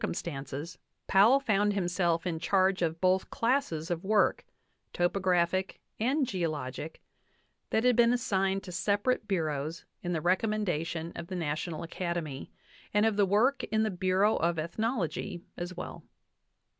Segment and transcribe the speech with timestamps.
[0.03, 4.43] VIII cumstances Powell found himself in charge of both 'classes of work
[4.93, 7.03] topographic and geologic
[7.69, 12.49] that had been assigned to separate bureaus in the recommendation of the National Acad emy,
[12.91, 16.03] and of the work in the Bureau of Ethnology as well.